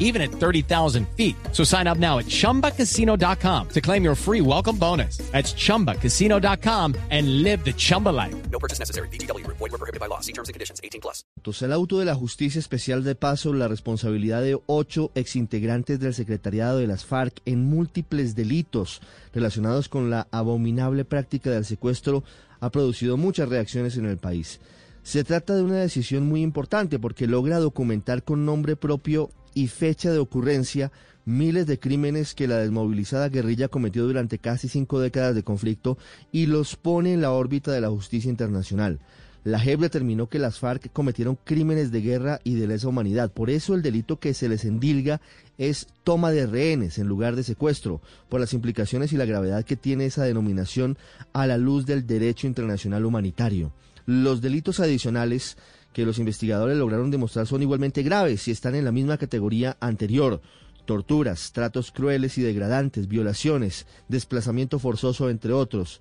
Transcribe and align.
even 0.00 0.20
at 0.20 0.32
30,000 0.32 1.06
feet. 1.16 1.36
So 1.52 1.62
sign 1.62 1.86
up 1.86 1.98
now 1.98 2.18
at 2.18 2.26
chumbacasino.com 2.26 3.68
to 3.68 3.80
claim 3.80 4.02
your 4.02 4.16
free 4.16 4.40
welcome 4.40 4.76
bonus. 4.76 5.18
That's 5.30 5.54
chumbacasino.com 5.54 6.96
and 7.10 7.44
live 7.44 7.64
the 7.64 7.72
Chumba 7.72 8.08
life. 8.08 8.34
No 8.50 8.58
purchase 8.58 8.80
necessary. 8.80 9.08
BGW. 9.08 9.46
Void 9.46 9.60
were 9.60 9.78
prohibited 9.78 10.00
by 10.00 10.06
law. 10.06 10.18
See 10.18 10.32
terms 10.32 10.48
and 10.48 10.54
conditions. 10.54 10.80
18 10.82 11.00
plus. 11.00 11.24
El 11.62 11.72
auto 11.72 11.98
de 11.98 12.04
la 12.04 12.14
Justicia 12.14 12.58
Especial 12.58 13.04
de 13.04 13.14
Paso 13.14 13.52
la 13.52 13.68
responsabilidad 13.68 14.42
de 14.42 14.58
ocho 14.66 15.10
exintegrantes 15.14 16.00
del 16.00 16.14
secretariado 16.14 16.78
de 16.78 16.86
las 16.86 17.04
FARC 17.04 17.40
en 17.44 17.64
múltiples 17.64 18.34
delitos 18.34 19.00
relacionados 19.32 19.88
con 19.88 20.10
la 20.10 20.26
abominable 20.30 21.04
práctica 21.04 21.50
del 21.50 21.64
secuestro 21.64 22.24
ha 22.60 22.70
producido 22.70 23.16
muchas 23.16 23.48
reacciones 23.48 23.96
en 23.96 24.06
el 24.06 24.18
país. 24.18 24.60
Se 25.02 25.24
trata 25.24 25.54
de 25.54 25.62
una 25.62 25.76
decisión 25.76 26.26
muy 26.26 26.42
importante 26.42 26.98
porque 26.98 27.26
logra 27.26 27.58
documentar 27.58 28.22
con 28.22 28.44
nombre 28.44 28.76
propio 28.76 29.30
y 29.54 29.68
fecha 29.68 30.10
de 30.10 30.18
ocurrencia 30.18 30.92
miles 31.24 31.66
de 31.66 31.78
crímenes 31.78 32.34
que 32.34 32.48
la 32.48 32.56
desmovilizada 32.56 33.28
guerrilla 33.28 33.68
cometió 33.68 34.06
durante 34.06 34.38
casi 34.38 34.68
cinco 34.68 35.00
décadas 35.00 35.34
de 35.34 35.42
conflicto 35.42 35.98
y 36.32 36.46
los 36.46 36.76
pone 36.76 37.12
en 37.12 37.20
la 37.20 37.32
órbita 37.32 37.72
de 37.72 37.80
la 37.80 37.90
justicia 37.90 38.30
internacional. 38.30 39.00
La 39.42 39.58
JEP 39.58 39.80
determinó 39.80 40.28
que 40.28 40.38
las 40.38 40.58
FARC 40.58 40.92
cometieron 40.92 41.38
crímenes 41.42 41.90
de 41.90 42.02
guerra 42.02 42.40
y 42.44 42.56
de 42.56 42.66
lesa 42.66 42.88
humanidad. 42.88 43.32
Por 43.32 43.48
eso 43.48 43.74
el 43.74 43.80
delito 43.80 44.18
que 44.18 44.34
se 44.34 44.50
les 44.50 44.66
endilga 44.66 45.22
es 45.56 45.86
toma 46.04 46.30
de 46.30 46.46
rehenes 46.46 46.98
en 46.98 47.06
lugar 47.06 47.36
de 47.36 47.42
secuestro, 47.42 48.02
por 48.28 48.40
las 48.40 48.52
implicaciones 48.52 49.14
y 49.14 49.16
la 49.16 49.24
gravedad 49.24 49.64
que 49.64 49.76
tiene 49.76 50.04
esa 50.04 50.24
denominación 50.24 50.98
a 51.32 51.46
la 51.46 51.56
luz 51.56 51.86
del 51.86 52.06
derecho 52.06 52.46
internacional 52.46 53.06
humanitario. 53.06 53.72
Los 54.04 54.42
delitos 54.42 54.78
adicionales 54.78 55.56
que 55.92 56.04
los 56.04 56.18
investigadores 56.18 56.76
lograron 56.76 57.10
demostrar 57.10 57.46
son 57.46 57.62
igualmente 57.62 58.02
graves 58.02 58.46
y 58.48 58.50
están 58.50 58.74
en 58.74 58.84
la 58.84 58.92
misma 58.92 59.18
categoría 59.18 59.76
anterior. 59.80 60.40
Torturas, 60.84 61.52
tratos 61.52 61.92
crueles 61.92 62.38
y 62.38 62.42
degradantes, 62.42 63.08
violaciones, 63.08 63.86
desplazamiento 64.08 64.78
forzoso, 64.78 65.30
entre 65.30 65.52
otros. 65.52 66.00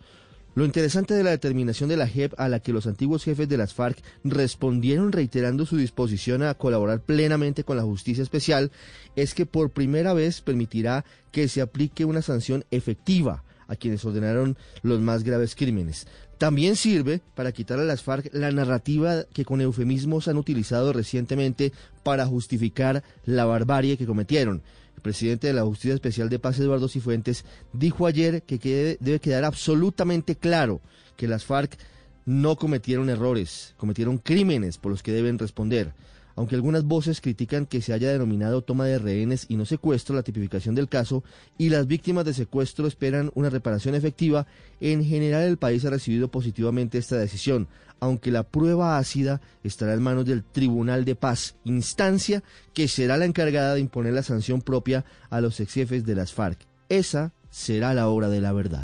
Lo 0.56 0.66
interesante 0.66 1.14
de 1.14 1.24
la 1.24 1.30
determinación 1.30 1.90
de 1.90 1.98
la 1.98 2.08
JEP 2.08 2.34
a 2.38 2.50
la 2.50 2.60
que 2.60 2.74
los 2.74 2.88
antiguos 2.88 3.24
jefes 3.24 3.48
de 3.48 3.58
las 3.58 3.74
FARC 3.74 4.02
respondieron 4.24 5.12
reiterando 5.12 5.66
su 5.66 5.78
disposición 5.78 6.42
a 6.42 6.56
colaborar 6.56 7.02
plenamente 7.02 7.64
con 7.64 7.78
la 7.78 7.84
justicia 7.84 8.24
especial 8.24 8.72
es 9.16 9.36
que 9.36 9.46
por 9.46 9.70
primera 9.70 10.14
vez 10.14 10.42
permitirá 10.42 11.06
que 11.32 11.48
se 11.48 11.62
aplique 11.62 12.04
una 12.04 12.22
sanción 12.22 12.66
efectiva 12.72 13.44
a 13.68 13.76
quienes 13.76 14.04
ordenaron 14.04 14.58
los 14.82 15.00
más 15.00 15.24
graves 15.24 15.56
crímenes. 15.56 16.08
También 16.40 16.78
sirve 16.78 17.20
para 17.36 17.52
quitar 17.52 17.80
a 17.80 17.84
las 17.84 18.02
FARC 18.02 18.30
la 18.32 18.50
narrativa 18.50 19.26
que 19.34 19.44
con 19.44 19.60
eufemismos 19.60 20.30
han 20.30 20.38
utilizado 20.38 20.94
recientemente 20.94 21.74
para 22.02 22.26
justificar 22.26 23.04
la 23.26 23.44
barbarie 23.44 23.98
que 23.98 24.06
cometieron. 24.06 24.64
El 24.96 25.02
presidente 25.02 25.48
de 25.48 25.54
la 25.54 25.66
Justicia 25.66 25.94
Especial 25.94 26.30
de 26.30 26.40
Paz, 26.40 26.58
Eduardo 26.58 26.88
Cifuentes, 26.88 27.44
dijo 27.74 28.08
ayer 28.08 28.44
que 28.44 28.98
debe 29.02 29.20
quedar 29.20 29.44
absolutamente 29.44 30.38
claro 30.38 30.80
que 31.18 31.28
las 31.28 31.44
FARC 31.44 31.78
no 32.26 32.56
cometieron 32.56 33.10
errores, 33.10 33.74
cometieron 33.76 34.18
crímenes 34.18 34.78
por 34.78 34.94
los 34.94 35.04
que 35.04 35.12
deben 35.12 35.40
responder. 35.40 35.94
Aunque 36.40 36.56
algunas 36.56 36.86
voces 36.86 37.20
critican 37.20 37.66
que 37.66 37.82
se 37.82 37.92
haya 37.92 38.14
denominado 38.14 38.62
toma 38.62 38.86
de 38.86 38.98
rehenes 38.98 39.46
y 39.50 39.58
no 39.58 39.66
secuestro 39.66 40.16
la 40.16 40.24
tipificación 40.24 40.74
del 40.74 40.88
caso, 40.88 41.22
y 41.58 41.68
las 41.68 41.86
víctimas 41.86 42.24
de 42.24 42.34
secuestro 42.34 42.88
esperan 42.88 43.30
una 43.36 43.50
reparación 43.50 43.94
efectiva, 43.94 44.48
en 44.80 45.04
general 45.04 45.44
el 45.44 45.58
país 45.58 45.84
ha 45.84 45.90
recibido 45.90 46.30
positivamente 46.32 46.98
esta 46.98 47.18
decisión, 47.18 47.68
aunque 48.00 48.32
la 48.32 48.44
prueba 48.44 48.98
ácida 48.98 49.42
estará 49.66 49.94
en 49.94 50.02
manos 50.02 50.24
del 50.24 50.46
Tribunal 50.46 51.04
de 51.04 51.16
Paz, 51.16 51.58
instancia 51.66 52.42
que 52.74 52.88
será 52.88 53.18
la 53.18 53.26
encargada 53.26 53.74
de 53.74 53.82
imponer 53.82 54.14
la 54.14 54.24
sanción 54.24 54.62
propia 54.62 55.04
a 55.30 55.42
los 55.42 55.60
ex 55.60 55.74
jefes 55.74 56.06
de 56.06 56.16
las 56.16 56.32
FARC. 56.32 56.66
Esa 56.88 57.34
será 57.50 57.94
la 57.94 58.08
hora 58.08 58.30
de 58.30 58.40
la 58.40 58.54
verdad. 58.54 58.84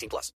18 0.00 0.08
plus. 0.08 0.28